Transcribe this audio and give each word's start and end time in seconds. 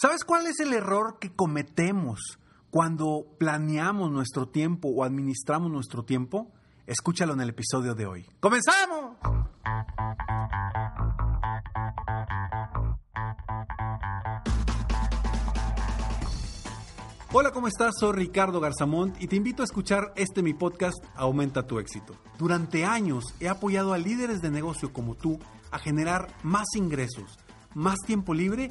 ¿Sabes 0.00 0.24
cuál 0.24 0.46
es 0.46 0.60
el 0.60 0.72
error 0.72 1.18
que 1.20 1.30
cometemos 1.30 2.38
cuando 2.70 3.26
planeamos 3.36 4.10
nuestro 4.10 4.48
tiempo 4.48 4.88
o 4.88 5.04
administramos 5.04 5.70
nuestro 5.70 6.06
tiempo? 6.06 6.50
Escúchalo 6.86 7.34
en 7.34 7.42
el 7.42 7.50
episodio 7.50 7.94
de 7.94 8.06
hoy. 8.06 8.26
¡Comenzamos! 8.40 9.18
Hola, 17.30 17.50
¿cómo 17.52 17.68
estás? 17.68 17.92
Soy 18.00 18.14
Ricardo 18.14 18.58
Garzamont 18.58 19.20
y 19.20 19.26
te 19.26 19.36
invito 19.36 19.62
a 19.62 19.66
escuchar 19.66 20.14
este 20.16 20.42
mi 20.42 20.54
podcast 20.54 20.96
Aumenta 21.14 21.66
tu 21.66 21.78
éxito. 21.78 22.16
Durante 22.38 22.86
años 22.86 23.34
he 23.38 23.50
apoyado 23.50 23.92
a 23.92 23.98
líderes 23.98 24.40
de 24.40 24.50
negocio 24.50 24.94
como 24.94 25.14
tú 25.14 25.38
a 25.70 25.78
generar 25.78 26.34
más 26.42 26.68
ingresos, 26.74 27.38
más 27.74 27.98
tiempo 28.06 28.32
libre 28.32 28.70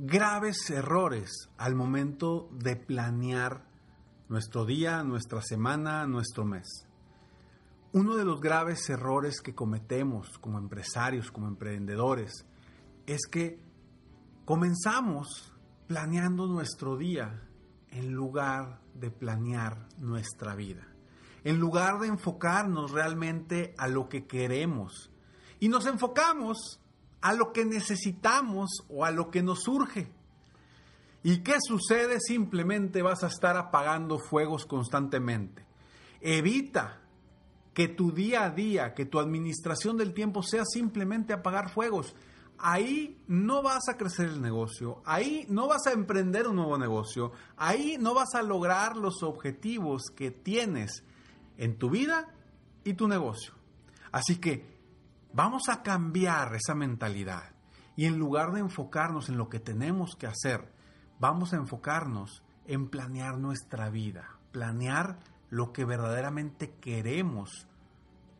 graves 0.00 0.70
errores 0.70 1.50
al 1.56 1.74
momento 1.74 2.48
de 2.52 2.76
planear 2.76 3.64
nuestro 4.28 4.64
día, 4.64 5.02
nuestra 5.02 5.42
semana, 5.42 6.06
nuestro 6.06 6.44
mes. 6.44 6.86
Uno 7.92 8.14
de 8.14 8.24
los 8.24 8.40
graves 8.40 8.88
errores 8.90 9.40
que 9.40 9.56
cometemos 9.56 10.38
como 10.38 10.58
empresarios, 10.58 11.32
como 11.32 11.48
emprendedores, 11.48 12.46
es 13.06 13.26
que 13.28 13.60
comenzamos 14.44 15.52
planeando 15.88 16.46
nuestro 16.46 16.96
día 16.96 17.42
en 17.90 18.12
lugar 18.12 18.80
de 18.94 19.10
planear 19.10 19.88
nuestra 19.98 20.54
vida. 20.54 20.86
En 21.42 21.58
lugar 21.58 21.98
de 21.98 22.06
enfocarnos 22.06 22.92
realmente 22.92 23.74
a 23.76 23.88
lo 23.88 24.08
que 24.08 24.28
queremos. 24.28 25.10
Y 25.58 25.68
nos 25.68 25.86
enfocamos 25.86 26.80
a 27.20 27.32
lo 27.32 27.52
que 27.52 27.64
necesitamos 27.64 28.84
o 28.88 29.04
a 29.04 29.10
lo 29.10 29.30
que 29.30 29.42
nos 29.42 29.62
surge. 29.62 30.12
¿Y 31.22 31.42
qué 31.42 31.56
sucede? 31.60 32.20
Simplemente 32.20 33.02
vas 33.02 33.24
a 33.24 33.28
estar 33.28 33.56
apagando 33.56 34.18
fuegos 34.18 34.66
constantemente. 34.66 35.66
Evita 36.20 37.00
que 37.74 37.88
tu 37.88 38.12
día 38.12 38.44
a 38.44 38.50
día, 38.50 38.94
que 38.94 39.04
tu 39.04 39.18
administración 39.18 39.96
del 39.96 40.14
tiempo 40.14 40.42
sea 40.42 40.64
simplemente 40.64 41.32
apagar 41.32 41.70
fuegos 41.70 42.14
ahí 42.58 43.20
no 43.26 43.62
vas 43.62 43.88
a 43.88 43.96
crecer 43.96 44.26
el 44.26 44.42
negocio, 44.42 45.00
ahí 45.04 45.46
no 45.48 45.68
vas 45.68 45.86
a 45.86 45.92
emprender 45.92 46.48
un 46.48 46.56
nuevo 46.56 46.76
negocio, 46.76 47.32
ahí 47.56 47.96
no 47.98 48.14
vas 48.14 48.34
a 48.34 48.42
lograr 48.42 48.96
los 48.96 49.22
objetivos 49.22 50.02
que 50.14 50.30
tienes 50.30 51.04
en 51.56 51.78
tu 51.78 51.90
vida 51.90 52.34
y 52.84 52.94
tu 52.94 53.08
negocio. 53.08 53.54
Así 54.10 54.36
que 54.36 54.77
vamos 55.38 55.68
a 55.68 55.84
cambiar 55.84 56.56
esa 56.56 56.74
mentalidad 56.74 57.52
y 57.94 58.06
en 58.06 58.18
lugar 58.18 58.50
de 58.50 58.58
enfocarnos 58.58 59.28
en 59.28 59.38
lo 59.38 59.48
que 59.48 59.60
tenemos 59.60 60.16
que 60.16 60.26
hacer, 60.26 60.68
vamos 61.20 61.52
a 61.52 61.58
enfocarnos 61.58 62.42
en 62.66 62.88
planear 62.88 63.38
nuestra 63.38 63.88
vida, 63.88 64.36
planear 64.50 65.20
lo 65.48 65.72
que 65.72 65.84
verdaderamente 65.84 66.74
queremos 66.80 67.68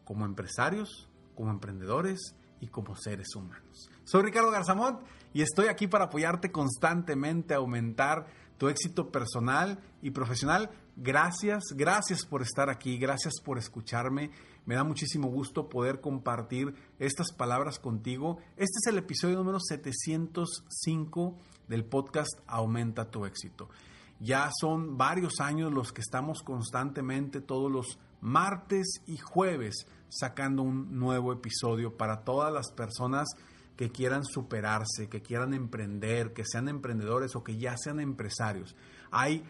como 0.04 0.24
empresarios, 0.24 1.08
como 1.36 1.52
emprendedores 1.52 2.34
y 2.58 2.66
como 2.66 2.96
seres 2.96 3.28
humanos. 3.36 3.88
Soy 4.02 4.24
Ricardo 4.24 4.50
Garzamont 4.50 4.98
y 5.32 5.42
estoy 5.42 5.68
aquí 5.68 5.86
para 5.86 6.06
apoyarte 6.06 6.50
constantemente 6.50 7.54
a 7.54 7.58
aumentar 7.58 8.26
tu 8.58 8.68
éxito 8.68 9.12
personal 9.12 9.78
y 10.02 10.10
profesional. 10.10 10.70
Gracias, 11.00 11.62
gracias 11.76 12.26
por 12.26 12.42
estar 12.42 12.68
aquí, 12.68 12.98
gracias 12.98 13.34
por 13.40 13.56
escucharme. 13.56 14.32
Me 14.66 14.74
da 14.74 14.82
muchísimo 14.82 15.28
gusto 15.28 15.68
poder 15.68 16.00
compartir 16.00 16.74
estas 16.98 17.30
palabras 17.32 17.78
contigo. 17.78 18.38
Este 18.56 18.78
es 18.82 18.86
el 18.88 18.98
episodio 18.98 19.36
número 19.36 19.60
705 19.60 21.38
del 21.68 21.84
podcast 21.84 22.40
Aumenta 22.48 23.12
tu 23.12 23.26
éxito. 23.26 23.68
Ya 24.18 24.50
son 24.60 24.98
varios 24.98 25.38
años 25.38 25.72
los 25.72 25.92
que 25.92 26.00
estamos 26.00 26.42
constantemente 26.42 27.40
todos 27.40 27.70
los 27.70 28.00
martes 28.20 29.00
y 29.06 29.18
jueves 29.18 29.86
sacando 30.08 30.64
un 30.64 30.98
nuevo 30.98 31.32
episodio 31.32 31.96
para 31.96 32.24
todas 32.24 32.52
las 32.52 32.72
personas 32.72 33.28
que 33.76 33.90
quieran 33.90 34.24
superarse, 34.24 35.08
que 35.08 35.22
quieran 35.22 35.54
emprender, 35.54 36.32
que 36.32 36.42
sean 36.44 36.68
emprendedores 36.68 37.36
o 37.36 37.44
que 37.44 37.56
ya 37.56 37.76
sean 37.76 38.00
empresarios. 38.00 38.74
Hay 39.12 39.44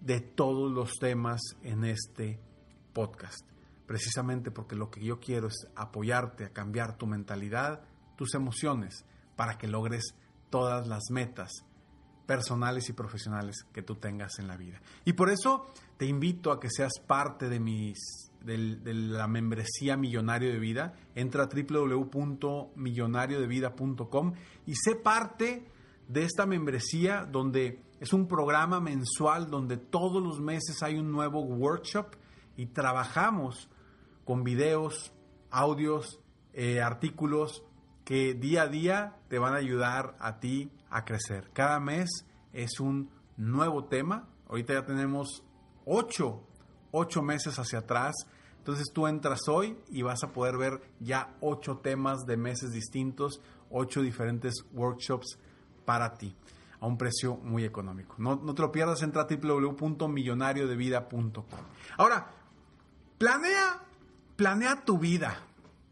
de 0.00 0.20
todos 0.20 0.72
los 0.72 0.98
temas 0.98 1.40
en 1.62 1.84
este 1.84 2.40
podcast, 2.92 3.46
precisamente 3.86 4.50
porque 4.50 4.76
lo 4.76 4.90
que 4.90 5.04
yo 5.04 5.20
quiero 5.20 5.48
es 5.48 5.68
apoyarte 5.76 6.44
a 6.44 6.52
cambiar 6.52 6.96
tu 6.96 7.06
mentalidad, 7.06 7.82
tus 8.16 8.34
emociones, 8.34 9.04
para 9.36 9.58
que 9.58 9.68
logres 9.68 10.14
todas 10.50 10.86
las 10.86 11.04
metas 11.10 11.50
personales 12.26 12.88
y 12.88 12.92
profesionales 12.92 13.64
que 13.72 13.82
tú 13.82 13.96
tengas 13.96 14.38
en 14.38 14.46
la 14.46 14.56
vida. 14.56 14.80
Y 15.04 15.14
por 15.14 15.30
eso 15.30 15.72
te 15.96 16.06
invito 16.06 16.52
a 16.52 16.60
que 16.60 16.70
seas 16.70 16.92
parte 17.06 17.48
de 17.48 17.58
mis 17.58 18.30
de 18.44 18.94
la 18.94 19.26
membresía 19.28 19.96
Millonario 19.96 20.50
de 20.50 20.58
Vida. 20.58 20.92
Entra 21.14 21.44
a 21.44 21.48
www.millonariodevida.com 21.48 24.32
y 24.66 24.74
sé 24.74 24.96
parte 24.96 25.64
de 26.08 26.24
esta 26.24 26.44
membresía 26.46 27.24
donde 27.24 27.84
es 28.00 28.14
un 28.14 28.26
programa 28.26 28.80
mensual 28.80 29.50
donde 29.50 29.76
todos 29.76 30.22
los 30.22 30.40
meses 30.40 30.82
hay 30.82 30.96
un 30.96 31.12
nuevo 31.12 31.42
workshop 31.42 32.06
y 32.56 32.66
trabajamos 32.66 33.68
con 34.24 34.42
videos, 34.42 35.12
audios, 35.50 36.18
eh, 36.54 36.80
artículos 36.80 37.62
que 38.04 38.32
día 38.32 38.62
a 38.62 38.68
día 38.68 39.16
te 39.28 39.38
van 39.38 39.52
a 39.52 39.58
ayudar 39.58 40.16
a 40.18 40.40
ti 40.40 40.72
a 40.88 41.04
crecer. 41.04 41.50
Cada 41.52 41.78
mes 41.78 42.08
es 42.54 42.80
un 42.80 43.10
nuevo 43.36 43.84
tema. 43.84 44.28
Ahorita 44.48 44.72
ya 44.72 44.84
tenemos 44.86 45.44
ocho 45.84 46.42
ocho 46.90 47.22
meses 47.22 47.58
hacia 47.58 47.80
atrás. 47.80 48.14
Entonces 48.58 48.90
tú 48.92 49.06
entras 49.06 49.46
hoy 49.48 49.76
y 49.90 50.02
vas 50.02 50.24
a 50.24 50.32
poder 50.32 50.56
ver 50.56 50.80
ya 51.00 51.34
ocho 51.40 51.78
temas 51.78 52.24
de 52.26 52.36
meses 52.36 52.72
distintos, 52.72 53.40
ocho 53.70 54.00
diferentes 54.02 54.54
workshops 54.72 55.38
para 55.84 56.14
ti 56.14 56.34
a 56.80 56.86
un 56.86 56.96
precio 56.96 57.36
muy 57.36 57.64
económico. 57.64 58.14
No, 58.18 58.36
no 58.36 58.54
te 58.54 58.62
lo 58.62 58.72
pierdas, 58.72 59.02
entra 59.02 59.22
a 59.22 59.26
www.millonariodevida.com. 59.26 61.44
Ahora, 61.98 62.32
planea, 63.18 63.82
planea 64.36 64.84
tu 64.84 64.98
vida, 64.98 65.36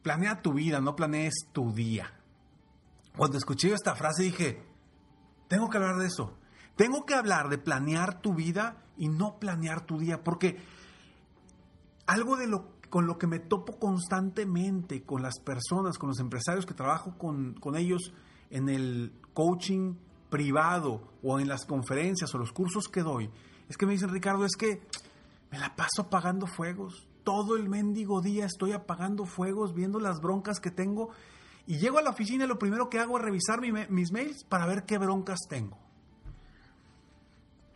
planea 0.02 0.40
tu 0.40 0.54
vida, 0.54 0.80
no 0.80 0.96
planees 0.96 1.34
tu 1.52 1.72
día. 1.72 2.14
Cuando 3.16 3.36
escuché 3.36 3.72
esta 3.72 3.94
frase 3.94 4.24
dije, 4.24 4.62
tengo 5.48 5.68
que 5.68 5.76
hablar 5.76 5.96
de 5.96 6.06
eso. 6.06 6.38
Tengo 6.76 7.04
que 7.04 7.14
hablar 7.14 7.48
de 7.48 7.58
planear 7.58 8.20
tu 8.20 8.34
vida 8.34 8.84
y 8.96 9.08
no 9.08 9.38
planear 9.38 9.84
tu 9.84 9.98
día, 9.98 10.22
porque 10.22 10.58
algo 12.06 12.36
de 12.36 12.46
lo 12.46 12.78
con 12.88 13.06
lo 13.06 13.18
que 13.18 13.26
me 13.26 13.38
topo 13.38 13.78
constantemente 13.78 15.02
con 15.02 15.22
las 15.22 15.38
personas, 15.40 15.98
con 15.98 16.08
los 16.08 16.20
empresarios 16.20 16.64
que 16.64 16.74
trabajo 16.74 17.16
con, 17.18 17.54
con 17.54 17.76
ellos 17.76 18.12
en 18.50 18.68
el 18.68 19.12
coaching 19.34 19.94
privado 20.30 21.12
o 21.22 21.40
en 21.40 21.48
las 21.48 21.64
conferencias 21.64 22.34
o 22.34 22.38
los 22.38 22.52
cursos 22.52 22.88
que 22.88 23.02
doy, 23.02 23.30
es 23.68 23.76
que 23.76 23.86
me 23.86 23.92
dicen, 23.92 24.10
Ricardo, 24.10 24.44
es 24.44 24.56
que 24.56 24.82
me 25.50 25.58
la 25.58 25.74
paso 25.76 26.02
apagando 26.02 26.46
fuegos. 26.46 27.06
Todo 27.24 27.56
el 27.56 27.68
mendigo 27.68 28.20
día 28.20 28.46
estoy 28.46 28.72
apagando 28.72 29.26
fuegos, 29.26 29.74
viendo 29.74 30.00
las 30.00 30.20
broncas 30.20 30.60
que 30.60 30.70
tengo. 30.70 31.10
Y 31.66 31.78
llego 31.78 31.98
a 31.98 32.02
la 32.02 32.10
oficina 32.10 32.44
y 32.44 32.48
lo 32.48 32.58
primero 32.58 32.88
que 32.88 32.98
hago 32.98 33.18
es 33.18 33.24
revisar 33.24 33.60
mis 33.60 34.12
mails 34.12 34.44
para 34.44 34.66
ver 34.66 34.84
qué 34.84 34.96
broncas 34.96 35.40
tengo. 35.48 35.78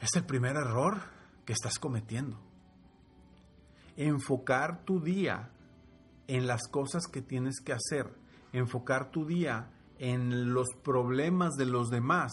Es 0.01 0.11
el 0.15 0.25
primer 0.25 0.57
error 0.57 1.03
que 1.45 1.53
estás 1.53 1.79
cometiendo 1.79 2.53
enfocar 3.97 4.85
tu 4.85 5.01
día 5.01 5.51
en 6.27 6.47
las 6.47 6.69
cosas 6.69 7.07
que 7.07 7.23
tienes 7.23 7.61
que 7.61 7.73
hacer, 7.73 8.15
enfocar 8.53 9.11
tu 9.11 9.27
día 9.27 9.71
en 10.03 10.53
los 10.53 10.67
problemas 10.83 11.55
de 11.55 11.65
los 11.65 11.89
demás, 11.89 12.33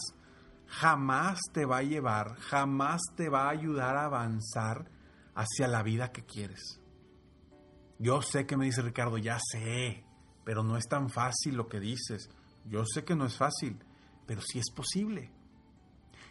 jamás 0.66 1.38
te 1.52 1.66
va 1.66 1.78
a 1.78 1.82
llevar, 1.84 2.34
jamás 2.40 3.00
te 3.14 3.28
va 3.28 3.44
a 3.44 3.50
ayudar 3.50 3.96
a 3.96 4.06
avanzar 4.06 4.90
hacia 5.36 5.68
la 5.68 5.84
vida 5.84 6.10
que 6.10 6.24
quieres. 6.24 6.80
Yo 8.00 8.22
sé 8.22 8.44
que 8.44 8.56
me 8.56 8.64
dice 8.64 8.82
Ricardo, 8.82 9.18
ya 9.18 9.38
sé, 9.52 10.04
pero 10.44 10.64
no 10.64 10.76
es 10.76 10.88
tan 10.88 11.10
fácil 11.10 11.54
lo 11.54 11.68
que 11.68 11.78
dices. 11.78 12.28
Yo 12.64 12.84
sé 12.84 13.04
que 13.04 13.14
no 13.14 13.24
es 13.24 13.36
fácil, 13.36 13.78
pero 14.26 14.40
sí 14.40 14.58
es 14.58 14.72
posible. 14.72 15.30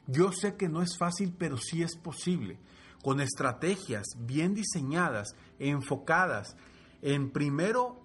Yo 0.08 0.34
sé 0.34 0.58
que 0.58 0.68
no 0.68 0.82
es 0.82 0.98
fácil, 0.98 1.34
pero 1.40 1.56
sí 1.56 1.84
es 1.84 1.96
posible. 1.96 2.60
Con 3.02 3.22
estrategias 3.22 4.08
bien 4.18 4.56
diseñadas, 4.56 5.30
enfocadas 5.58 6.58
en 7.02 7.32
primero 7.32 8.02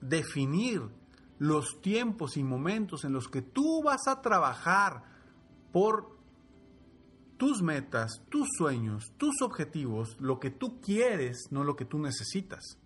definir 0.00 0.92
los 1.38 1.80
tiempos 1.80 2.36
y 2.36 2.42
momentos 2.42 3.04
en 3.04 3.12
los 3.12 3.28
que 3.28 3.42
tú 3.42 3.82
vas 3.82 4.08
a 4.08 4.22
trabajar 4.22 5.04
por 5.72 6.16
tus 7.36 7.62
metas, 7.62 8.22
tus 8.30 8.48
sueños, 8.56 9.12
tus 9.18 9.42
objetivos, 9.42 10.16
lo 10.20 10.40
que 10.40 10.50
tú 10.50 10.80
quieres, 10.80 11.48
no 11.50 11.64
lo 11.64 11.76
que 11.76 11.84
tú 11.84 11.98
necesitas. 11.98 12.78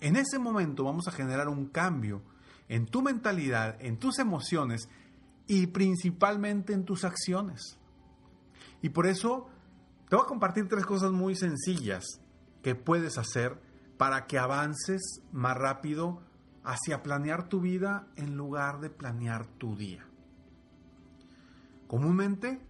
En 0.00 0.16
ese 0.16 0.38
momento 0.38 0.84
vamos 0.84 1.06
a 1.08 1.12
generar 1.12 1.48
un 1.48 1.66
cambio 1.66 2.22
en 2.68 2.86
tu 2.86 3.02
mentalidad, 3.02 3.76
en 3.80 3.98
tus 3.98 4.18
emociones 4.18 4.88
y 5.46 5.68
principalmente 5.68 6.72
en 6.72 6.84
tus 6.84 7.04
acciones. 7.04 7.78
Y 8.82 8.88
por 8.88 9.06
eso 9.06 9.48
te 10.08 10.16
voy 10.16 10.24
a 10.24 10.28
compartir 10.28 10.68
tres 10.68 10.84
cosas 10.84 11.12
muy 11.12 11.36
sencillas 11.36 12.04
que 12.62 12.74
puedes 12.74 13.18
hacer 13.18 13.60
para 13.96 14.26
que 14.26 14.38
avances 14.38 15.20
más 15.32 15.56
rápido 15.56 16.20
hacia 16.66 17.02
planear 17.02 17.48
tu 17.48 17.60
vida 17.60 18.08
en 18.16 18.36
lugar 18.36 18.80
de 18.80 18.90
planear 18.90 19.46
tu 19.46 19.76
día. 19.76 20.04
Comúnmente 21.86 22.60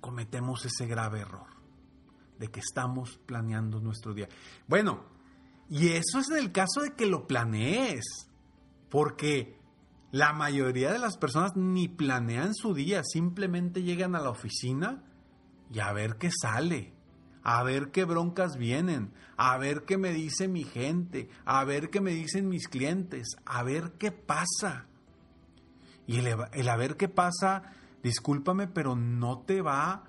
cometemos 0.00 0.64
ese 0.64 0.86
grave 0.86 1.20
error 1.20 1.48
de 2.38 2.48
que 2.48 2.60
estamos 2.60 3.18
planeando 3.26 3.80
nuestro 3.80 4.14
día. 4.14 4.28
Bueno, 4.68 5.04
y 5.68 5.88
eso 5.88 6.20
es 6.20 6.30
en 6.30 6.36
el 6.36 6.52
caso 6.52 6.82
de 6.82 6.94
que 6.94 7.06
lo 7.06 7.26
planees, 7.26 8.04
porque 8.88 9.58
la 10.12 10.32
mayoría 10.32 10.92
de 10.92 11.00
las 11.00 11.16
personas 11.16 11.56
ni 11.56 11.88
planean 11.88 12.54
su 12.54 12.74
día, 12.74 13.02
simplemente 13.02 13.82
llegan 13.82 14.14
a 14.14 14.20
la 14.20 14.30
oficina 14.30 15.02
y 15.72 15.80
a 15.80 15.92
ver 15.92 16.16
qué 16.16 16.30
sale 16.30 16.95
a 17.48 17.62
ver 17.62 17.92
qué 17.92 18.04
broncas 18.04 18.56
vienen, 18.56 19.12
a 19.36 19.56
ver 19.56 19.84
qué 19.84 19.98
me 19.98 20.12
dice 20.12 20.48
mi 20.48 20.64
gente, 20.64 21.28
a 21.44 21.62
ver 21.62 21.90
qué 21.90 22.00
me 22.00 22.10
dicen 22.10 22.48
mis 22.48 22.66
clientes, 22.66 23.36
a 23.44 23.62
ver 23.62 23.92
qué 24.00 24.10
pasa. 24.10 24.86
Y 26.08 26.18
el, 26.18 26.68
a 26.68 26.76
ver 26.76 26.96
qué 26.96 27.08
pasa, 27.08 27.62
discúlpame, 28.02 28.66
pero 28.66 28.96
no 28.96 29.42
te 29.42 29.62
va 29.62 30.08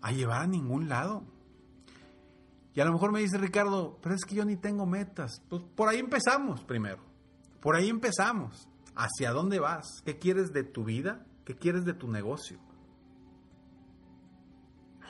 a 0.00 0.12
llevar 0.12 0.40
a 0.40 0.46
ningún 0.46 0.88
lado. 0.88 1.24
Y 2.72 2.80
a 2.80 2.86
lo 2.86 2.94
mejor 2.94 3.12
me 3.12 3.20
dice 3.20 3.36
Ricardo, 3.36 3.98
pero 4.00 4.14
es 4.14 4.24
que 4.24 4.34
yo 4.34 4.46
ni 4.46 4.56
tengo 4.56 4.86
metas. 4.86 5.42
Pues 5.46 5.62
por 5.76 5.90
ahí 5.90 5.98
empezamos 5.98 6.64
primero. 6.64 7.02
Por 7.60 7.76
ahí 7.76 7.90
empezamos. 7.90 8.66
¿Hacia 8.96 9.32
dónde 9.32 9.60
vas? 9.60 10.00
¿Qué 10.06 10.18
quieres 10.18 10.54
de 10.54 10.64
tu 10.64 10.84
vida? 10.84 11.26
¿Qué 11.44 11.54
quieres 11.54 11.84
de 11.84 11.92
tu 11.92 12.08
negocio? 12.08 12.58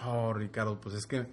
Oh, 0.04 0.32
Ricardo, 0.32 0.80
pues 0.80 0.94
es 0.94 1.06
que 1.06 1.26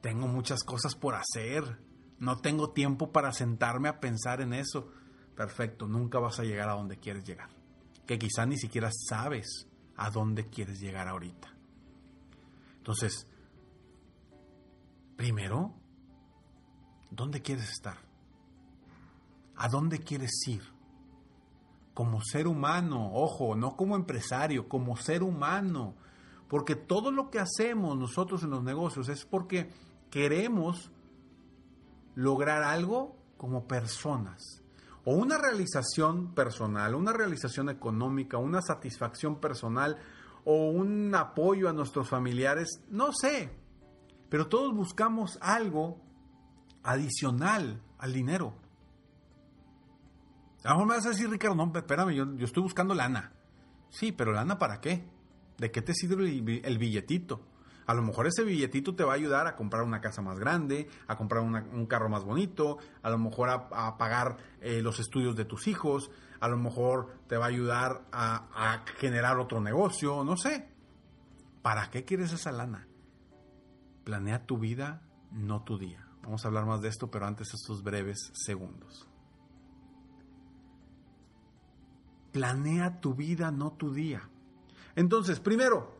tengo 0.00 0.28
muchas 0.28 0.62
cosas 0.62 0.94
por 0.94 1.14
hacer. 1.14 1.78
No 2.18 2.38
tengo 2.38 2.70
tiempo 2.70 3.12
para 3.12 3.32
sentarme 3.32 3.88
a 3.88 4.00
pensar 4.00 4.40
en 4.40 4.52
eso. 4.52 4.92
Perfecto, 5.34 5.86
nunca 5.86 6.18
vas 6.18 6.38
a 6.38 6.44
llegar 6.44 6.68
a 6.68 6.74
donde 6.74 6.98
quieres 6.98 7.24
llegar. 7.24 7.48
Que 8.06 8.18
quizá 8.18 8.46
ni 8.46 8.56
siquiera 8.56 8.90
sabes 8.92 9.66
a 9.96 10.10
dónde 10.10 10.48
quieres 10.48 10.80
llegar 10.80 11.08
ahorita. 11.08 11.48
Entonces, 12.78 13.26
primero, 15.16 15.74
¿dónde 17.10 17.42
quieres 17.42 17.70
estar? 17.70 17.98
¿A 19.56 19.68
dónde 19.68 19.98
quieres 19.98 20.30
ir? 20.46 20.62
Como 21.92 22.22
ser 22.22 22.46
humano, 22.46 23.12
ojo, 23.12 23.54
no 23.54 23.76
como 23.76 23.96
empresario, 23.96 24.68
como 24.68 24.96
ser 24.96 25.22
humano 25.22 25.96
porque 26.50 26.74
todo 26.74 27.12
lo 27.12 27.30
que 27.30 27.38
hacemos 27.38 27.96
nosotros 27.96 28.42
en 28.42 28.50
los 28.50 28.64
negocios 28.64 29.08
es 29.08 29.24
porque 29.24 29.70
queremos 30.10 30.90
lograr 32.16 32.64
algo 32.64 33.16
como 33.36 33.68
personas. 33.68 34.60
O 35.04 35.14
una 35.14 35.38
realización 35.38 36.34
personal, 36.34 36.96
una 36.96 37.12
realización 37.12 37.70
económica, 37.70 38.36
una 38.36 38.62
satisfacción 38.62 39.40
personal 39.40 39.98
o 40.44 40.70
un 40.70 41.14
apoyo 41.14 41.68
a 41.68 41.72
nuestros 41.72 42.08
familiares, 42.08 42.82
no 42.90 43.12
sé. 43.12 43.56
Pero 44.28 44.48
todos 44.48 44.74
buscamos 44.74 45.38
algo 45.40 46.00
adicional 46.82 47.80
al 47.96 48.12
dinero. 48.12 48.54
A 50.64 50.70
lo 50.70 50.74
mejor 50.74 50.88
me 50.88 50.94
vas 50.96 51.06
a 51.06 51.10
decir, 51.10 51.30
Ricardo, 51.30 51.54
no, 51.54 51.72
espérame, 51.72 52.10
yo, 52.10 52.34
yo 52.34 52.44
estoy 52.44 52.64
buscando 52.64 52.92
lana. 52.92 53.32
Sí, 53.88 54.10
pero 54.10 54.32
lana 54.32 54.58
para 54.58 54.80
qué? 54.80 55.19
¿De 55.60 55.70
qué 55.70 55.82
te 55.82 55.92
sirve 55.92 56.24
el 56.64 56.78
billetito? 56.78 57.42
A 57.86 57.92
lo 57.92 58.00
mejor 58.00 58.26
ese 58.26 58.42
billetito 58.42 58.94
te 58.94 59.04
va 59.04 59.12
a 59.12 59.16
ayudar 59.16 59.46
a 59.46 59.56
comprar 59.56 59.82
una 59.82 60.00
casa 60.00 60.22
más 60.22 60.38
grande, 60.38 60.88
a 61.06 61.18
comprar 61.18 61.42
un 61.42 61.84
carro 61.86 62.08
más 62.08 62.24
bonito, 62.24 62.78
a 63.02 63.10
lo 63.10 63.18
mejor 63.18 63.50
a, 63.50 63.98
pagar 63.98 64.38
eh, 64.62 64.80
los 64.80 65.00
estudios 65.00 65.36
de 65.36 65.44
tus 65.44 65.68
hijos, 65.68 66.10
a 66.40 66.48
lo 66.48 66.56
mejor 66.56 67.12
te 67.28 67.36
va 67.36 67.44
a 67.44 67.48
ayudar 67.48 68.06
a, 68.10 68.46
a 68.54 68.84
generar 68.96 69.38
otro 69.38 69.60
negocio, 69.60 70.24
no 70.24 70.38
sé. 70.38 70.66
¿Para 71.60 71.90
qué 71.90 72.06
quieres 72.06 72.32
esa 72.32 72.52
lana? 72.52 72.88
Planea 74.04 74.46
tu 74.46 74.56
vida, 74.56 75.02
no 75.30 75.62
tu 75.62 75.76
día. 75.76 76.08
Vamos 76.22 76.42
a 76.42 76.48
hablar 76.48 76.64
más 76.64 76.80
de 76.80 76.88
esto, 76.88 77.10
pero 77.10 77.26
antes 77.26 77.52
estos 77.52 77.82
breves 77.82 78.30
segundos. 78.32 79.06
Planea 82.32 82.98
tu 83.02 83.14
vida, 83.14 83.50
no 83.50 83.72
tu 83.72 83.92
día. 83.92 84.30
Entonces, 85.00 85.40
primero, 85.40 85.96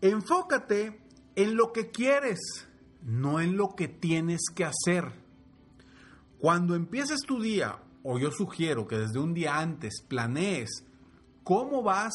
enfócate 0.00 1.00
en 1.34 1.56
lo 1.56 1.72
que 1.72 1.90
quieres, 1.90 2.68
no 3.02 3.40
en 3.40 3.56
lo 3.56 3.74
que 3.74 3.88
tienes 3.88 4.42
que 4.54 4.64
hacer. 4.64 5.10
Cuando 6.38 6.76
empieces 6.76 7.22
tu 7.26 7.42
día, 7.42 7.80
o 8.04 8.20
yo 8.20 8.30
sugiero 8.30 8.86
que 8.86 8.96
desde 8.96 9.18
un 9.18 9.34
día 9.34 9.58
antes 9.58 10.02
planees 10.06 10.84
cómo 11.42 11.82
vas 11.82 12.14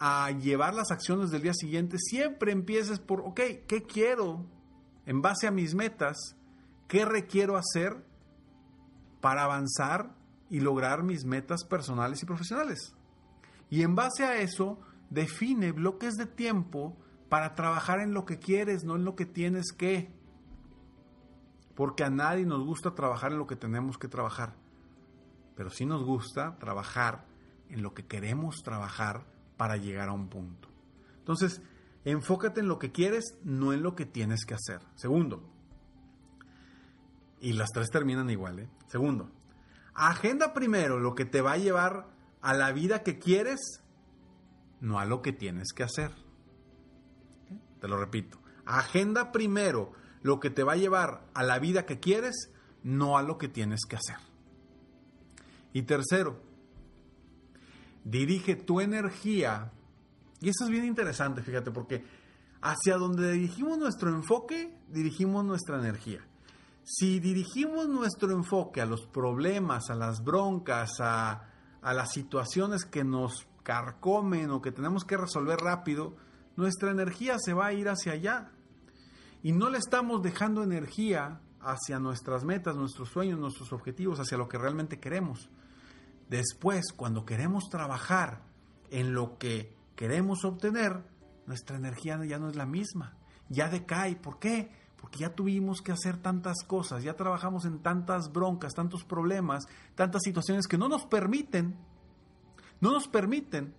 a 0.00 0.32
llevar 0.32 0.74
las 0.74 0.90
acciones 0.90 1.30
del 1.30 1.42
día 1.42 1.54
siguiente, 1.54 1.96
siempre 1.96 2.50
empieces 2.50 2.98
por, 2.98 3.20
ok, 3.20 3.40
¿qué 3.68 3.84
quiero 3.86 4.44
en 5.06 5.22
base 5.22 5.46
a 5.46 5.52
mis 5.52 5.72
metas? 5.72 6.16
¿Qué 6.88 7.04
requiero 7.04 7.56
hacer 7.56 8.04
para 9.20 9.44
avanzar 9.44 10.16
y 10.50 10.58
lograr 10.58 11.04
mis 11.04 11.24
metas 11.24 11.62
personales 11.62 12.20
y 12.24 12.26
profesionales? 12.26 12.96
Y 13.70 13.82
en 13.82 13.94
base 13.94 14.24
a 14.24 14.40
eso, 14.40 14.80
define 15.08 15.72
bloques 15.72 16.16
de 16.16 16.26
tiempo 16.26 16.96
para 17.28 17.54
trabajar 17.54 18.00
en 18.00 18.12
lo 18.12 18.24
que 18.24 18.38
quieres, 18.38 18.84
no 18.84 18.96
en 18.96 19.04
lo 19.04 19.14
que 19.14 19.26
tienes 19.26 19.72
que. 19.72 20.12
Porque 21.74 22.04
a 22.04 22.10
nadie 22.10 22.44
nos 22.44 22.64
gusta 22.64 22.94
trabajar 22.94 23.32
en 23.32 23.38
lo 23.38 23.46
que 23.46 23.56
tenemos 23.56 23.96
que 23.96 24.08
trabajar. 24.08 24.56
Pero 25.54 25.70
sí 25.70 25.86
nos 25.86 26.04
gusta 26.04 26.58
trabajar 26.58 27.24
en 27.68 27.82
lo 27.82 27.94
que 27.94 28.06
queremos 28.06 28.62
trabajar 28.62 29.24
para 29.56 29.76
llegar 29.76 30.08
a 30.08 30.12
un 30.12 30.28
punto. 30.28 30.68
Entonces, 31.18 31.62
enfócate 32.04 32.60
en 32.60 32.68
lo 32.68 32.78
que 32.78 32.90
quieres, 32.90 33.38
no 33.44 33.72
en 33.72 33.82
lo 33.82 33.94
que 33.94 34.06
tienes 34.06 34.44
que 34.44 34.54
hacer. 34.54 34.80
Segundo, 34.96 35.48
y 37.40 37.52
las 37.52 37.70
tres 37.70 37.90
terminan 37.90 38.30
igual, 38.30 38.58
¿eh? 38.58 38.68
Segundo, 38.86 39.30
agenda 39.94 40.52
primero 40.52 40.98
lo 40.98 41.14
que 41.14 41.24
te 41.24 41.40
va 41.40 41.52
a 41.52 41.58
llevar 41.58 42.06
a 42.42 42.54
la 42.54 42.72
vida 42.72 43.02
que 43.02 43.18
quieres, 43.18 43.82
no 44.80 44.98
a 44.98 45.04
lo 45.04 45.22
que 45.22 45.32
tienes 45.32 45.72
que 45.72 45.82
hacer. 45.82 46.10
Te 47.80 47.88
lo 47.88 47.96
repito. 47.96 48.38
Agenda 48.64 49.32
primero 49.32 49.92
lo 50.22 50.40
que 50.40 50.50
te 50.50 50.62
va 50.62 50.72
a 50.72 50.76
llevar 50.76 51.26
a 51.34 51.42
la 51.42 51.58
vida 51.58 51.86
que 51.86 51.98
quieres, 51.98 52.50
no 52.82 53.18
a 53.18 53.22
lo 53.22 53.38
que 53.38 53.48
tienes 53.48 53.80
que 53.88 53.96
hacer. 53.96 54.16
Y 55.72 55.82
tercero, 55.82 56.40
dirige 58.04 58.56
tu 58.56 58.80
energía. 58.80 59.72
Y 60.40 60.48
eso 60.48 60.64
es 60.64 60.70
bien 60.70 60.84
interesante, 60.84 61.42
fíjate, 61.42 61.70
porque 61.70 62.04
hacia 62.62 62.96
donde 62.96 63.32
dirigimos 63.32 63.78
nuestro 63.78 64.10
enfoque, 64.10 64.74
dirigimos 64.88 65.44
nuestra 65.44 65.78
energía. 65.78 66.26
Si 66.84 67.20
dirigimos 67.20 67.88
nuestro 67.88 68.32
enfoque 68.32 68.80
a 68.80 68.86
los 68.86 69.06
problemas, 69.06 69.90
a 69.90 69.94
las 69.94 70.24
broncas, 70.24 71.00
a, 71.00 71.49
a 71.82 71.94
las 71.94 72.12
situaciones 72.12 72.84
que 72.84 73.04
nos 73.04 73.46
carcomen 73.62 74.50
o 74.50 74.60
que 74.60 74.72
tenemos 74.72 75.04
que 75.04 75.16
resolver 75.16 75.58
rápido, 75.58 76.16
nuestra 76.56 76.90
energía 76.90 77.38
se 77.38 77.52
va 77.52 77.66
a 77.66 77.72
ir 77.72 77.88
hacia 77.88 78.12
allá. 78.12 78.50
Y 79.42 79.52
no 79.52 79.70
le 79.70 79.78
estamos 79.78 80.22
dejando 80.22 80.62
energía 80.62 81.40
hacia 81.60 81.98
nuestras 81.98 82.44
metas, 82.44 82.76
nuestros 82.76 83.08
sueños, 83.08 83.38
nuestros 83.38 83.72
objetivos, 83.72 84.18
hacia 84.18 84.38
lo 84.38 84.48
que 84.48 84.58
realmente 84.58 84.98
queremos. 84.98 85.50
Después, 86.28 86.92
cuando 86.94 87.24
queremos 87.24 87.68
trabajar 87.70 88.42
en 88.90 89.14
lo 89.14 89.38
que 89.38 89.76
queremos 89.96 90.44
obtener, 90.44 91.04
nuestra 91.46 91.76
energía 91.76 92.18
ya 92.24 92.38
no 92.38 92.48
es 92.48 92.56
la 92.56 92.66
misma, 92.66 93.16
ya 93.48 93.68
decae. 93.68 94.16
¿Por 94.16 94.38
qué? 94.38 94.70
Porque 95.00 95.20
ya 95.20 95.34
tuvimos 95.34 95.80
que 95.80 95.92
hacer 95.92 96.18
tantas 96.18 96.62
cosas, 96.66 97.02
ya 97.02 97.16
trabajamos 97.16 97.64
en 97.64 97.78
tantas 97.80 98.30
broncas, 98.32 98.74
tantos 98.74 99.04
problemas, 99.04 99.64
tantas 99.94 100.22
situaciones 100.22 100.66
que 100.66 100.76
no 100.76 100.88
nos 100.88 101.06
permiten, 101.06 101.76
no 102.80 102.92
nos 102.92 103.08
permiten 103.08 103.74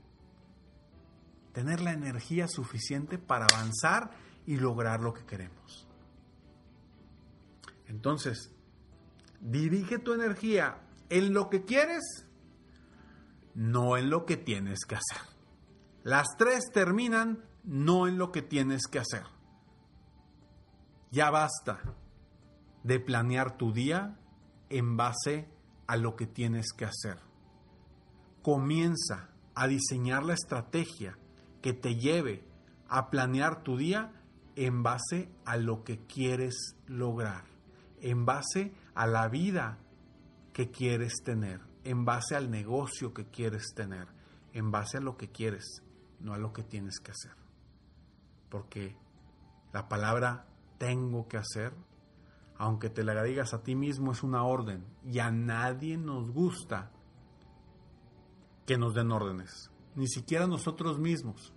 tener 1.54 1.82
la 1.82 1.94
energía 1.94 2.48
suficiente 2.48 3.18
para 3.20 3.46
avanzar 3.46 4.12
y 4.48 4.58
lograr 4.58 5.02
lo 5.02 5.14
que 5.14 5.26
queremos. 5.26 5.88
Entonces, 7.88 8.52
dirige 9.40 10.00
tu 10.00 10.14
energía 10.14 10.82
en 11.10 11.34
lo 11.34 11.50
que 11.50 11.66
quieres, 11.66 12.26
no 13.54 13.98
en 13.98 14.10
lo 14.10 14.26
que 14.26 14.38
tienes 14.38 14.86
que 14.86 14.96
hacer. 14.96 15.22
Las 16.04 16.36
tres 16.38 16.72
terminan 16.72 17.44
no 17.64 18.08
en 18.08 18.18
lo 18.18 18.32
que 18.32 18.42
tienes 18.42 18.88
que 18.88 19.00
hacer. 19.00 19.24
Ya 21.12 21.30
basta 21.30 21.82
de 22.84 23.00
planear 23.02 23.58
tu 23.58 23.74
día 23.74 24.18
en 24.70 24.96
base 24.96 25.50
a 25.86 25.98
lo 25.98 26.16
que 26.16 26.26
tienes 26.26 26.72
que 26.72 26.86
hacer. 26.86 27.20
Comienza 28.42 29.30
a 29.54 29.68
diseñar 29.68 30.24
la 30.24 30.34
estrategia 30.34 31.18
que 31.62 31.74
te 31.74 31.96
lleve 31.96 32.48
a 32.88 33.10
planear 33.10 33.62
tu 33.62 33.76
día 33.76 34.14
en 34.56 34.84
base 34.84 35.30
a 35.46 35.58
lo 35.58 35.84
que 35.84 36.06
quieres 36.06 36.78
lograr, 36.88 37.44
en 38.00 38.26
base 38.26 38.74
a 38.96 39.06
la 39.06 39.28
vida 39.28 39.80
que 40.54 40.72
quieres 40.72 41.16
tener, 41.26 41.60
en 41.84 42.06
base 42.06 42.36
al 42.36 42.50
negocio 42.50 43.14
que 43.14 43.26
quieres 43.26 43.74
tener, 43.76 44.08
en 44.54 44.72
base 44.72 44.98
a 44.98 45.02
lo 45.02 45.18
que 45.18 45.30
quieres, 45.30 45.84
no 46.22 46.34
a 46.34 46.38
lo 46.38 46.54
que 46.54 46.64
tienes 46.64 47.00
que 47.00 47.12
hacer. 47.12 47.36
Porque 48.50 48.96
la 49.74 49.88
palabra 49.88 50.48
tengo 50.82 51.28
que 51.28 51.38
hacer, 51.38 51.76
aunque 52.58 52.90
te 52.90 53.04
la 53.04 53.22
digas 53.22 53.54
a 53.54 53.62
ti 53.62 53.76
mismo, 53.76 54.14
es 54.14 54.24
una 54.24 54.44
orden 54.44 54.84
y 55.06 55.20
a 55.20 55.30
nadie 55.30 55.96
nos 55.96 56.32
gusta 56.32 56.90
que 58.66 58.80
nos 58.80 58.96
den 58.96 59.12
órdenes, 59.12 59.70
ni 59.94 60.08
siquiera 60.08 60.48
nosotros 60.48 60.98
mismos. 60.98 61.54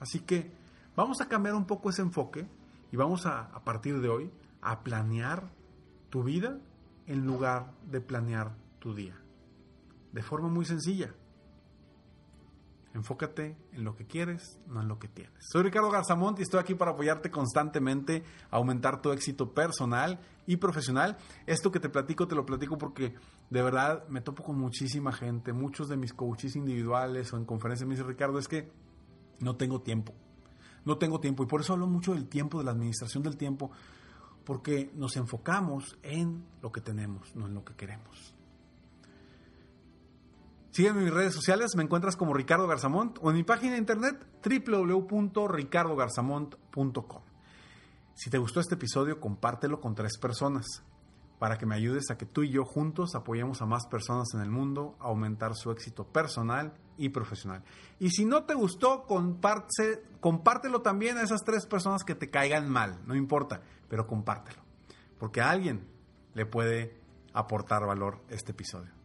Así 0.00 0.20
que 0.20 0.50
vamos 0.96 1.20
a 1.20 1.28
cambiar 1.28 1.54
un 1.54 1.66
poco 1.66 1.90
ese 1.90 2.00
enfoque 2.00 2.48
y 2.90 2.96
vamos 2.96 3.26
a, 3.26 3.42
a 3.42 3.62
partir 3.62 4.00
de 4.00 4.08
hoy 4.08 4.32
a 4.62 4.82
planear 4.82 5.52
tu 6.08 6.22
vida 6.22 6.58
en 7.06 7.26
lugar 7.26 7.74
de 7.90 8.00
planear 8.00 8.56
tu 8.78 8.94
día. 8.94 9.20
De 10.12 10.22
forma 10.22 10.48
muy 10.48 10.64
sencilla. 10.64 11.14
Enfócate 12.94 13.56
en 13.72 13.84
lo 13.84 13.96
que 13.96 14.06
quieres, 14.06 14.60
no 14.66 14.82
en 14.82 14.88
lo 14.88 14.98
que 14.98 15.08
tienes. 15.08 15.32
Soy 15.50 15.62
Ricardo 15.62 15.90
Garzamont 15.90 16.38
y 16.38 16.42
estoy 16.42 16.60
aquí 16.60 16.74
para 16.74 16.90
apoyarte 16.90 17.30
constantemente 17.30 18.22
a 18.50 18.56
aumentar 18.56 19.00
tu 19.00 19.12
éxito 19.12 19.54
personal 19.54 20.20
y 20.46 20.56
profesional. 20.58 21.16
Esto 21.46 21.70
que 21.70 21.80
te 21.80 21.88
platico, 21.88 22.28
te 22.28 22.34
lo 22.34 22.44
platico 22.44 22.76
porque 22.76 23.14
de 23.48 23.62
verdad 23.62 24.06
me 24.08 24.20
topo 24.20 24.42
con 24.42 24.58
muchísima 24.58 25.10
gente, 25.12 25.54
muchos 25.54 25.88
de 25.88 25.96
mis 25.96 26.12
coaches 26.12 26.54
individuales 26.54 27.32
o 27.32 27.38
en 27.38 27.46
conferencias 27.46 27.88
me 27.88 27.94
dicen, 27.94 28.08
Ricardo, 28.08 28.38
es 28.38 28.48
que 28.48 28.70
no 29.40 29.56
tengo 29.56 29.80
tiempo. 29.80 30.12
No 30.84 30.98
tengo 30.98 31.18
tiempo 31.18 31.44
y 31.44 31.46
por 31.46 31.60
eso 31.60 31.72
hablo 31.72 31.86
mucho 31.86 32.12
del 32.12 32.28
tiempo, 32.28 32.58
de 32.58 32.64
la 32.64 32.72
administración 32.72 33.22
del 33.22 33.36
tiempo, 33.36 33.70
porque 34.44 34.90
nos 34.94 35.16
enfocamos 35.16 35.96
en 36.02 36.44
lo 36.60 36.72
que 36.72 36.80
tenemos, 36.80 37.34
no 37.36 37.46
en 37.46 37.54
lo 37.54 37.64
que 37.64 37.74
queremos. 37.74 38.34
Sígueme 40.72 40.98
en 41.00 41.04
mis 41.04 41.12
redes 41.12 41.34
sociales, 41.34 41.76
me 41.76 41.82
encuentras 41.82 42.16
como 42.16 42.32
Ricardo 42.32 42.66
Garzamont 42.66 43.18
o 43.20 43.28
en 43.28 43.36
mi 43.36 43.42
página 43.42 43.72
de 43.72 43.78
internet 43.78 44.26
www.ricardogarzamont.com. 44.42 47.22
Si 48.14 48.30
te 48.30 48.38
gustó 48.38 48.60
este 48.60 48.76
episodio, 48.76 49.20
compártelo 49.20 49.82
con 49.82 49.94
tres 49.94 50.16
personas 50.16 50.82
para 51.38 51.58
que 51.58 51.66
me 51.66 51.74
ayudes 51.74 52.10
a 52.10 52.16
que 52.16 52.24
tú 52.24 52.42
y 52.42 52.48
yo 52.48 52.64
juntos 52.64 53.14
apoyemos 53.14 53.60
a 53.60 53.66
más 53.66 53.86
personas 53.86 54.32
en 54.32 54.40
el 54.40 54.48
mundo 54.48 54.96
a 54.98 55.08
aumentar 55.08 55.54
su 55.56 55.70
éxito 55.70 56.06
personal 56.06 56.72
y 56.96 57.10
profesional. 57.10 57.62
Y 57.98 58.08
si 58.08 58.24
no 58.24 58.44
te 58.44 58.54
gustó, 58.54 59.04
compártelo 59.06 60.80
también 60.80 61.18
a 61.18 61.22
esas 61.22 61.44
tres 61.44 61.66
personas 61.66 62.02
que 62.02 62.14
te 62.14 62.30
caigan 62.30 62.70
mal, 62.70 62.98
no 63.06 63.14
importa, 63.14 63.60
pero 63.90 64.06
compártelo, 64.06 64.62
porque 65.18 65.42
a 65.42 65.50
alguien 65.50 65.86
le 66.32 66.46
puede 66.46 66.98
aportar 67.34 67.84
valor 67.84 68.22
este 68.30 68.52
episodio. 68.52 69.01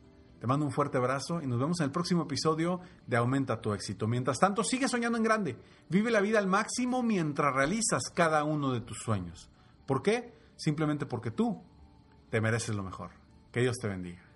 Mando 0.47 0.65
un 0.65 0.71
fuerte 0.71 0.97
abrazo 0.97 1.41
y 1.41 1.45
nos 1.45 1.59
vemos 1.59 1.81
en 1.81 1.87
el 1.87 1.91
próximo 1.91 2.23
episodio 2.23 2.79
de 3.05 3.17
Aumenta 3.17 3.59
tu 3.59 3.73
éxito. 3.73 4.07
Mientras 4.07 4.39
tanto, 4.39 4.63
sigue 4.63 4.87
soñando 4.87 5.17
en 5.17 5.23
grande. 5.25 5.57
Vive 5.89 6.09
la 6.09 6.21
vida 6.21 6.39
al 6.39 6.47
máximo 6.47 7.03
mientras 7.03 7.53
realizas 7.53 8.03
cada 8.15 8.45
uno 8.45 8.71
de 8.71 8.79
tus 8.79 8.97
sueños. 8.99 9.49
¿Por 9.85 10.01
qué? 10.01 10.33
Simplemente 10.55 11.05
porque 11.05 11.31
tú 11.31 11.61
te 12.29 12.39
mereces 12.39 12.73
lo 12.73 12.81
mejor. 12.81 13.11
Que 13.51 13.59
Dios 13.59 13.75
te 13.75 13.89
bendiga. 13.89 14.26